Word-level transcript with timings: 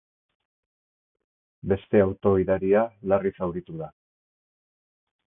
Beste 1.73 2.01
auto-gidaria 2.05 2.81
larri 3.11 3.33
zauritu 3.41 3.77
da. 3.83 3.91